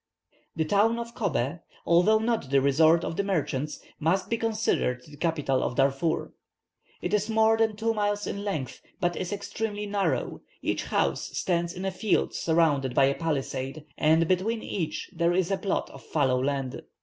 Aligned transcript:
The 0.55 0.65
town 0.65 0.97
of 0.97 1.13
Cobbeh, 1.13 1.59
although 1.85 2.17
not 2.17 2.49
the 2.49 2.59
resort 2.59 3.03
of 3.05 3.17
the 3.17 3.23
merchants, 3.23 3.79
must 3.99 4.31
be 4.31 4.37
considered 4.39 5.03
the 5.05 5.15
capital 5.15 5.61
of 5.61 5.75
Darfur. 5.75 6.33
It 7.03 7.13
is 7.13 7.29
more 7.29 7.55
than 7.55 7.75
two 7.75 7.93
miles 7.93 8.25
in 8.25 8.43
length, 8.43 8.81
but 8.99 9.15
is 9.15 9.31
extremely 9.31 9.85
narrow, 9.85 10.41
each 10.63 10.85
house 10.85 11.37
stands 11.37 11.73
in 11.75 11.85
a 11.85 11.91
field 11.91 12.33
surrounded 12.33 12.95
by 12.95 13.05
a 13.05 13.13
palisade, 13.13 13.85
and 13.95 14.27
between 14.27 14.63
each 14.63 15.11
there 15.13 15.33
is 15.33 15.51
a 15.51 15.57
plot 15.57 15.87
of 15.91 16.03
fallow 16.03 16.43
land. 16.43 16.81